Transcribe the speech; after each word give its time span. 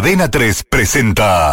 Adena 0.00 0.30
3 0.30 0.64
presenta 0.64 1.52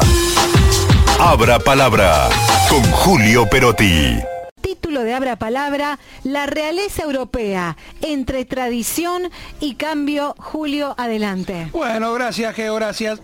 Abra 1.20 1.60
Palabra 1.60 2.30
con 2.70 2.82
Julio 2.82 3.46
Perotti. 3.50 4.20
Título 4.62 5.04
de 5.04 5.14
Abra 5.14 5.36
Palabra, 5.36 6.00
La 6.24 6.46
realeza 6.46 7.04
europea, 7.04 7.76
entre 8.02 8.46
tradición 8.46 9.30
y 9.60 9.76
cambio. 9.76 10.34
Julio, 10.38 10.96
adelante. 10.98 11.68
Bueno, 11.74 12.14
gracias, 12.14 12.56
Geo, 12.56 12.76
gracias. 12.76 13.20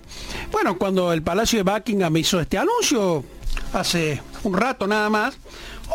Bueno, 0.51 0.77
cuando 0.77 1.13
el 1.13 1.23
Palacio 1.23 1.63
de 1.63 1.71
Buckingham 1.71 2.17
hizo 2.17 2.41
este 2.41 2.57
anuncio, 2.57 3.23
hace 3.71 4.21
un 4.43 4.57
rato 4.57 4.87
nada 4.87 5.09
más, 5.09 5.37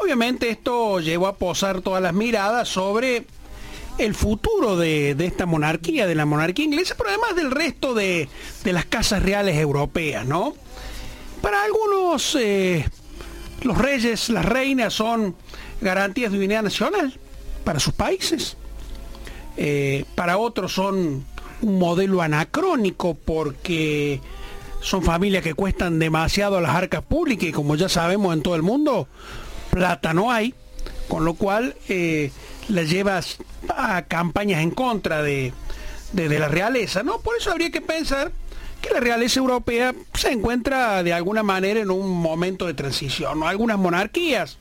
obviamente 0.03 0.49
esto 0.49 1.01
llevó 1.01 1.27
a 1.27 1.37
posar 1.37 1.83
todas 1.83 2.03
las 2.03 2.15
miradas 2.15 2.67
sobre 2.67 3.27
el 3.99 4.15
futuro 4.15 4.77
de, 4.77 5.11
esta 5.19 5.45
monarquía, 5.45 6.07
de 6.07 6.15
la 6.15 6.25
monarquía 6.25 6.65
inglesa, 6.65 6.95
pero 6.97 7.11
además 7.11 7.35
del 7.35 7.51
resto 7.51 7.95
de, 7.95 8.29
las 8.65 8.85
casas 8.87 9.23
reales 9.23 9.57
europeas, 9.57 10.25
¿no? 10.25 10.55
Para 11.43 11.63
algunos, 11.65 12.37
eh, 12.41 12.89
los 13.63 13.77
reyes, 13.77 14.29
las 14.31 14.45
reinas 14.45 14.95
son 14.95 15.37
garantías 15.81 16.33
de 16.33 16.39
unidad 16.39 16.63
nacional 16.63 17.19
para 17.65 17.81
sus 17.81 17.95
países. 17.95 18.57
Eh, 19.57 20.05
para 20.15 20.39
otros 20.39 20.73
son 20.73 21.25
un 21.61 21.79
modelo 21.79 22.23
anacrónico 22.23 23.15
porque 23.15 24.21
son 24.81 25.03
familias 25.03 25.43
que 25.43 25.55
cuestan 25.55 25.99
demasiado 25.99 26.57
a 26.57 26.61
las 26.61 26.75
arcas 26.75 27.03
públicas 27.03 27.49
y 27.49 27.53
como 27.53 27.75
ya 27.75 27.89
sabemos 27.89 28.35
en 28.35 28.43
todo 28.43 28.55
el 28.55 28.63
mundo, 28.63 29.09
plata 29.71 30.15
no 30.15 30.31
hay, 30.31 30.55
con 31.09 31.25
lo 31.25 31.35
cual 31.35 31.75
eh, 31.89 32.31
la 32.69 32.83
llevas 32.83 33.39
a 33.69 34.03
campañas 34.03 34.63
en 34.63 34.71
contra 34.71 35.23
de, 35.23 35.53
la 36.15 36.49
realeza, 36.49 37.03
¿no? 37.03 37.21
Por 37.21 37.37
eso 37.37 37.51
habría 37.51 37.71
que 37.71 37.81
pensar 37.81 38.33
que 38.81 38.91
la 38.91 39.01
realeza 39.01 39.41
europea 39.41 39.95
se 40.15 40.31
encuentra 40.31 41.03
de 41.03 41.13
alguna 41.13 41.43
manera 41.43 41.81
en 41.81 41.91
un 41.91 42.11
momento 42.11 42.67
de 42.67 42.75
transición. 42.75 43.41
¿no? 43.41 43.49
Algunas 43.49 43.79
monarquías, 43.79 44.59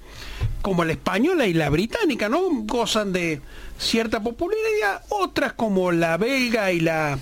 como 0.62 0.84
la 0.84 0.94
española 0.94 1.46
y 1.46 1.54
la 1.54 1.70
británica, 1.70 2.28
¿no? 2.28 2.42
gozan 2.64 3.14
de 3.14 3.42
cierta 3.78 4.22
popularidad, 4.22 5.04
otras 5.10 5.54
como 5.54 5.92
la 5.92 6.18
belga 6.18 6.72
y 6.72 6.80
la, 6.80 7.20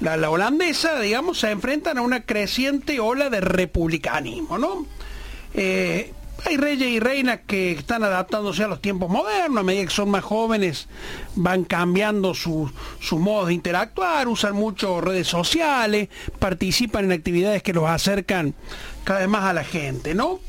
la, 0.00 0.30
holandesa, 0.30 1.00
digamos, 1.00 1.40
se 1.40 1.50
enfrentan 1.50 1.98
a 1.98 2.02
una 2.02 2.24
creciente 2.24 3.00
ola 3.00 3.28
de 3.28 3.40
republicanismo. 3.40 4.58
¿no? 4.58 4.86
Eh, 5.54 6.12
hay 6.44 6.56
reyes 6.56 6.88
y 6.88 7.00
reinas 7.00 7.40
que 7.46 7.72
están 7.72 8.02
adaptándose 8.02 8.64
a 8.64 8.68
los 8.68 8.80
tiempos 8.80 9.10
modernos, 9.10 9.60
a 9.60 9.62
medida 9.62 9.84
que 9.84 9.90
son 9.90 10.10
más 10.10 10.24
jóvenes, 10.24 10.88
van 11.34 11.64
cambiando 11.64 12.34
sus 12.34 12.70
su 13.00 13.18
modos 13.18 13.48
de 13.48 13.54
interactuar, 13.54 14.28
usan 14.28 14.54
mucho 14.54 15.00
redes 15.00 15.28
sociales, 15.28 16.08
participan 16.38 17.04
en 17.06 17.12
actividades 17.12 17.62
que 17.62 17.72
los 17.72 17.88
acercan 17.88 18.54
cada 19.04 19.20
vez 19.20 19.28
más 19.28 19.44
a 19.44 19.52
la 19.52 19.64
gente, 19.64 20.14
¿no? 20.14 20.40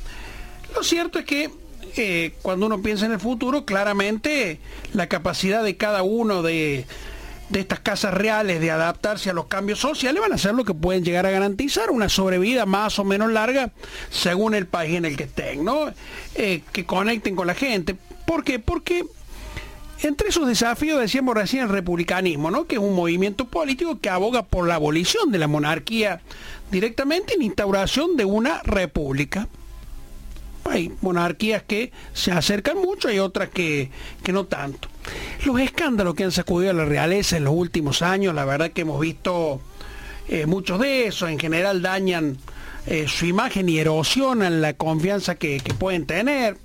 Lo 0.76 0.84
cierto 0.84 1.20
es 1.20 1.26
que 1.26 1.52
eh, 1.96 2.34
cuando 2.42 2.66
uno 2.66 2.82
piensa 2.82 3.06
en 3.06 3.12
el 3.12 3.20
futuro, 3.20 3.66
claramente 3.66 4.60
la 4.94 5.08
capacidad 5.08 5.64
de 5.64 5.78
cada 5.78 6.02
uno 6.02 6.42
de 6.42 6.86
de 7.50 7.60
estas 7.60 7.80
casas 7.80 8.14
reales 8.14 8.62
de 8.62 8.72
adaptarse 8.72 9.30
a 9.30 9.34
los 9.34 9.46
cambios 9.46 9.80
sociales 9.80 10.22
van 10.22 10.34
a 10.34 10.38
ser 10.38 10.54
lo 10.54 10.64
que 10.66 10.74
pueden 10.74 11.04
llegar 11.04 11.26
a 11.26 11.32
garantizar 11.32 11.92
una 11.92 12.10
sobrevida 12.10 12.66
más 12.66 12.98
o 13.00 13.04
menos 13.04 13.32
larga 13.32 13.72
según 14.10 14.56
el 14.56 14.66
país 14.66 14.96
en 14.96 15.06
el 15.06 15.18
que 15.18 15.24
estén, 15.24 15.64
¿no? 15.64 15.94
Eh, 16.36 16.62
que 16.72 16.86
conecten 16.86 17.36
con 17.36 17.48
la 17.48 17.54
gente. 17.54 17.96
¿Por 18.26 18.44
qué? 18.44 18.60
Porque 18.60 19.06
entre 20.02 20.30
esos 20.30 20.48
desafíos 20.48 21.00
decíamos 21.00 21.36
recién 21.36 21.64
el 21.64 21.70
republicanismo, 21.70 22.52
¿no? 22.52 22.66
que 22.66 22.76
es 22.76 22.82
un 22.82 22.96
movimiento 22.96 23.46
político 23.46 24.00
que 24.00 24.10
aboga 24.10 24.44
por 24.44 24.68
la 24.68 24.76
abolición 24.76 25.32
de 25.32 25.38
la 25.38 25.48
monarquía 25.48 26.22
directamente 26.72 27.36
en 27.36 27.44
instauración 27.44 28.18
de 28.18 28.26
una 28.26 28.62
república. 28.64 29.48
Hay 30.66 30.92
monarquías 31.02 31.64
que 31.64 31.92
se 32.14 32.32
acercan 32.32 32.78
mucho, 32.78 33.12
y 33.12 33.20
otras 33.20 33.50
que, 33.50 33.92
no 34.32 34.46
tanto. 34.46 34.88
Los 35.46 35.60
escándalos 35.60 36.16
que 36.16 36.24
han 36.24 36.32
sacudido 36.32 36.72
a 36.72 36.74
la 36.74 36.86
realeza 36.86 37.38
en 37.38 37.44
los 37.44 37.54
últimos 37.54 38.02
años, 38.02 38.34
la 38.34 38.46
verdad 38.46 38.72
que 38.72 38.82
hemos 38.82 39.00
visto 39.00 39.62
eh, 40.30 40.46
muchos 40.46 40.80
de 40.80 41.08
esos, 41.08 41.30
en 41.30 41.40
general 41.40 41.82
dañan 41.82 42.38
eh, 42.86 43.08
su 43.08 43.26
imagen 43.26 43.70
y 43.70 43.80
erosionan 43.80 44.62
la 44.62 44.74
confianza 44.74 45.36
que, 45.36 45.62
pueden 45.78 46.06
tener. 46.06 46.58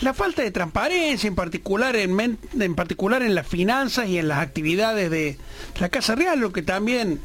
La 0.00 0.14
falta 0.14 0.42
de 0.42 0.50
transparencia, 0.50 1.28
en 1.28 1.36
particular 1.36 1.94
en, 1.94 2.38
en 2.58 2.74
particular 2.74 3.22
en 3.22 3.36
las 3.36 3.46
finanzas 3.46 4.08
y 4.08 4.18
en 4.18 4.26
las 4.26 4.38
actividades 4.38 5.10
de 5.10 5.36
la 5.78 5.88
Casa 5.90 6.16
Real, 6.16 6.40
lo 6.40 6.52
que 6.52 6.62
también 6.62 7.20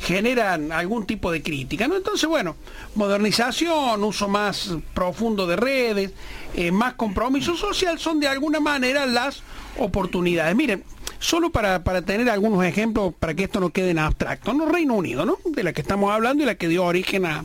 generan 0.00 0.72
algún 0.72 1.06
tipo 1.06 1.30
de 1.30 1.42
crítica. 1.42 1.86
¿no? 1.86 1.96
Entonces, 1.96 2.28
bueno, 2.28 2.56
modernización, 2.94 4.02
uso 4.02 4.28
más 4.28 4.74
profundo 4.94 5.46
de 5.46 5.56
redes, 5.56 6.12
eh, 6.54 6.72
más 6.72 6.94
compromiso 6.94 7.56
social 7.56 7.98
son 7.98 8.20
de 8.20 8.28
alguna 8.28 8.60
manera 8.60 9.06
las 9.06 9.42
oportunidades. 9.78 10.56
Miren, 10.56 10.84
solo 11.18 11.50
para, 11.50 11.82
tener 12.02 12.28
algunos 12.30 12.64
ejemplos 12.64 13.14
para 13.18 13.34
que 13.34 13.44
esto 13.44 13.60
no 13.60 13.70
quede 13.70 13.90
en 13.90 13.98
abstracto, 13.98 14.52
¿no? 14.54 14.66
Reino 14.66 14.94
Unido, 14.94 15.24
¿no? 15.24 15.38
De 15.44 15.62
la 15.62 15.72
que 15.72 15.82
estamos 15.82 16.10
hablando 16.10 16.42
y 16.42 16.46
la 16.46 16.56
que 16.56 16.68
dio 16.68 16.84
origen 16.84 17.26
a, 17.26 17.44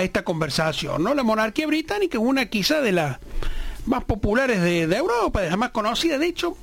esta 0.00 0.22
conversación, 0.22 1.02
¿no? 1.02 1.14
La 1.14 1.22
monarquía 1.22 1.66
británica 1.66 2.18
es 2.18 2.24
una 2.24 2.46
quizá 2.46 2.82
de 2.82 2.92
las 2.92 3.18
más 3.88 4.04
populares 4.04 4.62
de, 4.62 4.82
Europa, 4.82 5.40
de 5.40 5.50
las 5.50 5.58
más 5.58 5.70
conocidas. 5.70 6.20
De 6.20 6.26
hecho, 6.26 6.56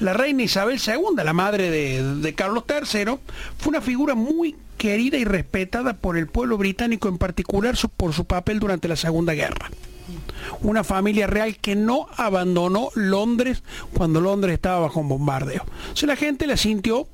la 0.00 0.12
reina 0.12 0.42
Isabel 0.42 0.80
II, 0.84 1.24
la 1.24 1.32
madre 1.32 1.70
de, 1.70 2.34
Carlos 2.34 2.64
III, 2.68 3.16
fue 3.58 3.70
una 3.70 3.80
figura 3.80 4.14
muy 4.14 4.56
querida 4.76 5.16
y 5.16 5.24
respetada 5.24 5.94
por 5.94 6.18
el 6.18 6.26
pueblo 6.26 6.58
británico, 6.58 7.08
en 7.08 7.18
particular 7.18 7.76
por 7.96 8.12
su 8.12 8.24
papel 8.24 8.58
durante 8.58 8.88
la 8.88 8.96
Segunda 8.96 9.32
Guerra. 9.32 9.70
Una 10.60 10.84
familia 10.84 11.26
real 11.26 11.56
que 11.56 11.76
no 11.76 12.08
abandonó 12.16 12.88
Londres 12.94 13.62
cuando 13.94 14.20
Londres 14.20 14.54
estaba 14.54 14.80
bajo 14.80 15.02
bombardeo. 15.02 15.64
O 15.92 15.96
sea, 15.96 16.08
la 16.08 16.16
gente 16.16 16.46
la 16.46 16.56
sintió 16.56 17.06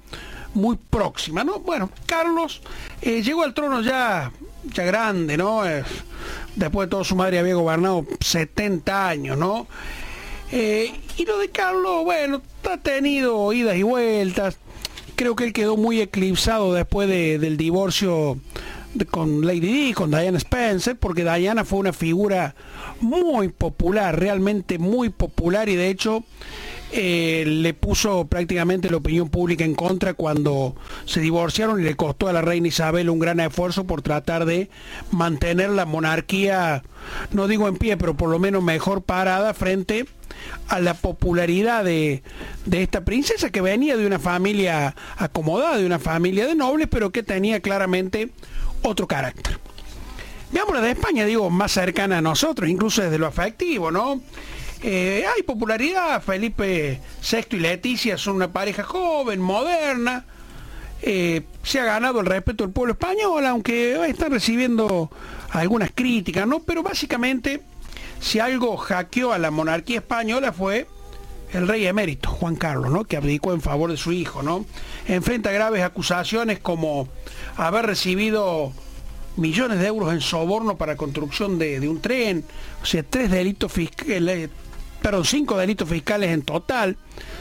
muy 0.54 0.76
próxima, 0.76 1.44
¿no? 1.44 1.60
Bueno, 1.60 1.90
Carlos 2.06 2.60
eh, 3.02 3.22
llegó 3.22 3.42
al 3.44 3.54
trono 3.54 3.80
ya, 3.80 4.32
ya 4.64 4.84
grande, 4.84 5.36
¿no? 5.36 5.66
Eh, 5.66 5.84
después 6.56 6.86
de 6.86 6.90
todo 6.90 7.04
su 7.04 7.16
madre 7.16 7.38
había 7.38 7.54
gobernado 7.54 8.06
70 8.20 9.08
años, 9.08 9.38
¿no? 9.38 9.66
Eh, 10.50 10.92
y 11.16 11.24
lo 11.24 11.38
de 11.38 11.50
Carlos, 11.50 12.04
bueno, 12.04 12.42
ha 12.70 12.76
tenido 12.78 13.52
idas 13.52 13.76
y 13.76 13.82
vueltas. 13.82 14.58
Creo 15.16 15.36
que 15.36 15.44
él 15.44 15.52
quedó 15.52 15.76
muy 15.76 16.00
eclipsado 16.00 16.72
después 16.72 17.08
del 17.08 17.56
divorcio 17.56 18.38
con 19.10 19.44
Lady 19.46 19.60
Di, 19.60 19.92
con 19.92 20.10
Diana 20.10 20.38
Spencer, 20.38 20.96
porque 20.96 21.22
Diana 21.22 21.64
fue 21.64 21.80
una 21.80 21.92
figura 21.92 22.54
muy 23.00 23.48
popular, 23.48 24.18
realmente 24.18 24.78
muy 24.78 25.10
popular 25.10 25.68
y 25.68 25.76
de 25.76 25.88
hecho 25.88 26.24
eh, 26.90 27.44
le 27.46 27.74
puso 27.74 28.26
prácticamente 28.26 28.90
la 28.90 28.96
opinión 28.96 29.28
pública 29.28 29.64
en 29.64 29.74
contra 29.74 30.14
cuando 30.14 30.74
se 31.04 31.20
divorciaron 31.20 31.80
y 31.80 31.84
le 31.84 31.96
costó 31.96 32.28
a 32.28 32.32
la 32.32 32.40
reina 32.40 32.68
Isabel 32.68 33.10
un 33.10 33.18
gran 33.18 33.40
esfuerzo 33.40 33.84
por 33.86 34.00
tratar 34.00 34.46
de 34.46 34.70
mantener 35.10 35.70
la 35.70 35.84
monarquía, 35.84 36.82
no 37.32 37.46
digo 37.46 37.68
en 37.68 37.76
pie, 37.76 37.96
pero 37.96 38.16
por 38.16 38.30
lo 38.30 38.38
menos 38.38 38.62
mejor 38.62 39.02
parada 39.02 39.52
frente 39.52 40.06
a 40.68 40.80
la 40.80 40.94
popularidad 40.94 41.84
de, 41.84 42.22
de 42.64 42.82
esta 42.82 43.04
princesa 43.04 43.50
que 43.50 43.60
venía 43.60 43.96
de 43.96 44.06
una 44.06 44.18
familia 44.18 44.94
acomodada, 45.16 45.76
de 45.76 45.86
una 45.86 45.98
familia 45.98 46.46
de 46.46 46.54
nobles, 46.54 46.88
pero 46.90 47.10
que 47.10 47.22
tenía 47.22 47.60
claramente 47.60 48.30
otro 48.82 49.06
carácter. 49.06 49.58
Veamos 50.52 50.80
de 50.80 50.90
España, 50.90 51.26
digo, 51.26 51.50
más 51.50 51.72
cercana 51.72 52.18
a 52.18 52.22
nosotros, 52.22 52.70
incluso 52.70 53.02
desde 53.02 53.18
lo 53.18 53.26
afectivo, 53.26 53.90
¿no? 53.90 54.22
Eh, 54.82 55.24
hay 55.26 55.42
popularidad, 55.42 56.22
Felipe 56.22 57.00
VI 57.28 57.56
y 57.56 57.60
Leticia 57.60 58.16
son 58.16 58.36
una 58.36 58.52
pareja 58.52 58.84
joven, 58.84 59.40
moderna, 59.40 60.24
eh, 61.02 61.42
se 61.62 61.80
ha 61.80 61.84
ganado 61.84 62.20
el 62.20 62.26
respeto 62.26 62.64
del 62.64 62.72
pueblo 62.72 62.92
español, 62.92 63.44
aunque 63.46 64.08
están 64.08 64.32
recibiendo 64.32 65.10
algunas 65.50 65.90
críticas, 65.94 66.46
¿no? 66.46 66.60
Pero 66.60 66.82
básicamente, 66.82 67.62
si 68.20 68.38
algo 68.38 68.76
hackeó 68.76 69.32
a 69.32 69.38
la 69.38 69.50
monarquía 69.50 69.98
española 69.98 70.52
fue 70.52 70.86
el 71.52 71.66
rey 71.66 71.86
emérito, 71.86 72.30
Juan 72.30 72.56
Carlos, 72.56 72.90
¿no? 72.90 73.04
que 73.04 73.16
abdicó 73.16 73.52
en 73.52 73.60
favor 73.60 73.90
de 73.90 73.96
su 73.96 74.12
hijo, 74.12 74.42
¿no? 74.42 74.66
Enfrenta 75.06 75.50
graves 75.50 75.82
acusaciones 75.82 76.58
como 76.58 77.08
haber 77.56 77.86
recibido 77.86 78.72
millones 79.38 79.78
de 79.78 79.86
euros 79.86 80.12
en 80.12 80.20
soborno 80.20 80.76
para 80.76 80.96
construcción 80.96 81.58
de, 81.58 81.88
un 81.88 82.00
tren, 82.00 82.44
o 82.82 82.86
sea, 82.86 83.02
tres 83.02 83.30
delitos 83.30 83.72
fiscales, 83.72 84.50
perdón, 85.00 85.24
cinco 85.24 85.56
delitos 85.56 85.88
fiscales 85.88 86.30
en 86.30 86.42
total. 86.42 86.96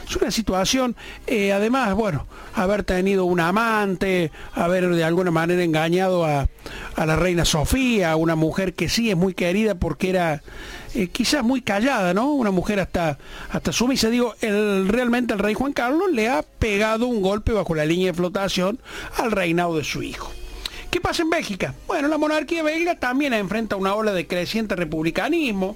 Es 0.08 0.16
una 0.16 0.30
situación, 0.30 0.96
eh, 1.26 1.52
además, 1.52 1.94
bueno, 1.94 2.26
haber 2.54 2.82
tenido 2.82 3.24
un 3.24 3.40
amante, 3.40 4.30
haber 4.54 4.88
de 4.88 5.04
alguna 5.04 5.30
manera 5.30 5.62
engañado 5.62 6.24
a, 6.24 6.48
la 6.96 7.16
reina 7.16 7.44
Sofía, 7.44 8.16
una 8.16 8.34
mujer 8.34 8.74
que 8.74 8.88
sí 8.88 9.10
es 9.10 9.16
muy 9.16 9.34
querida 9.34 9.74
porque 9.74 10.10
era 10.10 10.42
eh, 10.94 11.08
quizás 11.08 11.44
muy 11.44 11.60
callada, 11.60 12.14
¿no? 12.14 12.32
Una 12.32 12.50
mujer 12.50 12.80
hasta, 12.80 13.18
hasta 13.50 13.72
sumisa. 13.72 14.08
Digo, 14.08 14.34
el, 14.40 14.88
realmente 14.88 15.34
el 15.34 15.38
rey 15.38 15.54
Juan 15.54 15.72
Carlos 15.72 16.10
le 16.12 16.28
ha 16.28 16.42
pegado 16.42 17.06
un 17.06 17.22
golpe 17.22 17.52
bajo 17.52 17.74
la 17.74 17.84
línea 17.84 18.08
de 18.08 18.14
flotación 18.14 18.80
al 19.16 19.30
reinado 19.30 19.76
de 19.76 19.84
su 19.84 20.02
hijo. 20.02 20.32
¿Qué 21.08 21.12
pasa 21.12 21.22
en 21.22 21.30
Bélgica? 21.30 21.74
Bueno, 21.86 22.06
la 22.08 22.18
monarquía 22.18 22.62
belga 22.62 22.96
también 22.96 23.32
enfrenta 23.32 23.76
una 23.76 23.94
ola 23.94 24.12
de 24.12 24.26
creciente 24.26 24.76
republicanismo. 24.76 25.74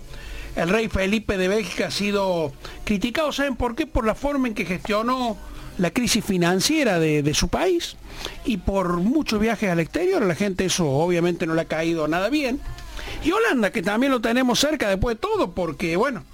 El 0.57 0.69
rey 0.69 0.91
Felipe 0.91 1.39
de 1.39 1.49
Bélgica 1.49 1.87
ha 1.87 1.91
sido 1.91 2.53
criticado, 2.85 3.33
¿saben 3.33 3.57
por 3.57 3.75
qué? 3.75 3.87
Por 3.87 4.05
la 4.05 4.15
forma 4.15 4.49
en 4.49 4.55
que 4.55 4.67
gestionó 4.67 5.39
la 5.79 5.91
crisis 5.91 6.23
financiera 6.23 6.99
de, 6.99 7.33
su 7.33 7.49
país 7.49 7.97
y 8.45 8.59
por 8.59 8.99
muchos 8.99 9.41
viajes 9.41 9.71
al 9.71 9.81
exterior. 9.81 10.23
La 10.23 10.35
gente 10.35 10.67
eso 10.67 10.87
obviamente 10.87 11.47
no 11.47 11.55
le 11.55 11.63
ha 11.63 11.65
caído 11.65 12.07
nada 12.09 12.29
bien. 12.29 12.61
Y 13.25 13.33
Holanda, 13.33 13.73
que 13.73 13.81
también 13.81 14.13
lo 14.13 14.21
tenemos 14.21 14.61
cerca 14.61 14.91
después 14.91 15.17
de 15.17 15.21
todo, 15.21 15.53
porque 15.53 15.97
bueno, 15.97 16.25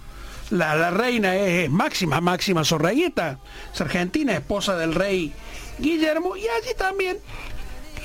la, 0.50 0.90
reina 0.90 1.36
es, 1.36 1.70
Máxima, 1.70 2.20
Máxima 2.20 2.64
Sorrayeta, 2.64 3.38
es 3.72 3.80
argentina, 3.80 4.34
esposa 4.34 4.76
del 4.76 4.92
rey 4.92 5.32
Guillermo, 5.78 6.36
y 6.36 6.48
allí 6.48 6.74
también 6.76 7.18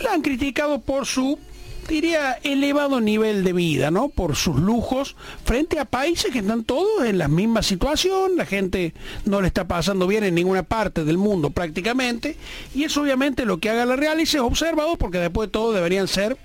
la 0.03 0.13
han 0.13 0.21
criticado 0.21 0.81
por 0.81 1.05
su 1.05 1.39
diría, 1.87 2.39
elevado 2.43 3.01
nivel 3.01 3.43
de 3.43 3.53
vida, 3.53 3.91
¿no? 3.91 4.09
Por 4.09 4.35
sus 4.35 4.57
lujos, 4.57 5.15
frente 5.43 5.79
a 5.79 5.85
países 5.85 6.31
que 6.31 6.39
están 6.39 6.63
todos 6.63 7.05
en 7.05 7.17
la 7.17 7.27
misma 7.27 7.61
situación, 7.61 8.37
la 8.37 8.45
gente 8.45 8.93
no 9.25 9.41
le 9.41 9.47
está 9.47 9.67
pasando 9.67 10.07
bien 10.07 10.23
en 10.23 10.35
ninguna 10.35 10.63
parte 10.63 11.03
del 11.03 11.17
mundo 11.17 11.49
prácticamente, 11.49 12.37
y 12.73 12.83
eso 12.83 13.01
obviamente 13.01 13.45
lo 13.45 13.57
que 13.57 13.69
haga 13.69 13.85
la 13.85 13.95
realeza 13.95 14.37
es 14.37 14.43
observado 14.43 14.97
porque 14.97 15.19
después 15.19 15.47
de 15.49 15.51
todo 15.51 15.73
deberían 15.73 16.07
ser 16.07 16.37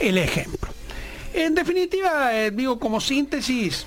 el 0.00 0.18
ejemplo. 0.18 0.70
En 1.34 1.54
definitiva, 1.54 2.36
eh, 2.36 2.50
digo, 2.50 2.78
como 2.78 3.00
síntesis, 3.00 3.86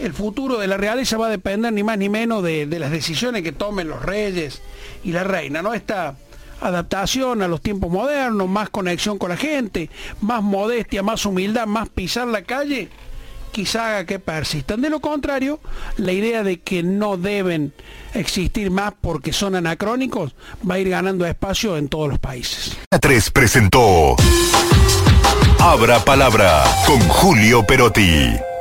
el 0.00 0.12
futuro 0.12 0.58
de 0.58 0.66
la 0.66 0.76
realeza 0.76 1.16
va 1.16 1.28
a 1.28 1.30
depender 1.30 1.72
ni 1.72 1.84
más 1.84 1.96
ni 1.96 2.08
menos 2.08 2.42
de, 2.42 2.66
de 2.66 2.78
las 2.80 2.90
decisiones 2.90 3.42
que 3.42 3.52
tomen 3.52 3.88
los 3.88 4.02
reyes 4.02 4.62
y 5.04 5.12
la 5.12 5.22
reina, 5.22 5.62
¿no? 5.62 5.74
Esta 5.74 6.16
adaptación 6.62 7.42
a 7.42 7.48
los 7.48 7.60
tiempos 7.60 7.90
modernos, 7.90 8.48
más 8.48 8.70
conexión 8.70 9.18
con 9.18 9.30
la 9.30 9.36
gente, 9.36 9.90
más 10.20 10.42
modestia, 10.42 11.02
más 11.02 11.26
humildad, 11.26 11.66
más 11.66 11.88
pisar 11.88 12.28
la 12.28 12.42
calle, 12.42 12.88
quizá 13.52 13.86
haga 13.88 14.06
que 14.06 14.18
persistan. 14.18 14.80
De 14.80 14.90
lo 14.90 15.00
contrario, 15.00 15.60
la 15.96 16.12
idea 16.12 16.42
de 16.42 16.60
que 16.60 16.82
no 16.82 17.16
deben 17.16 17.72
existir 18.14 18.70
más 18.70 18.94
porque 19.00 19.32
son 19.32 19.54
anacrónicos 19.54 20.34
va 20.68 20.74
a 20.74 20.78
ir 20.78 20.88
ganando 20.88 21.26
espacio 21.26 21.76
en 21.76 21.88
todos 21.88 22.08
los 22.08 22.18
países. 22.18 22.76
3 23.00 23.30
presentó 23.30 24.16
Abra 25.60 26.00
Palabra 26.04 26.64
con 26.86 27.00
Julio 27.08 27.64
Perotti. 27.64 28.51